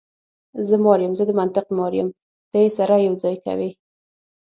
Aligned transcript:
زه 0.67 0.75
مار 0.83 0.99
یم، 1.03 1.13
زه 1.19 1.23
د 1.27 1.31
منطق 1.39 1.65
مار 1.77 1.93
یم، 1.99 2.09
ته 2.51 2.57
یې 2.63 2.69
سره 2.77 2.95
یو 3.05 3.13
ځای 3.23 3.35
کوې. 3.45 3.69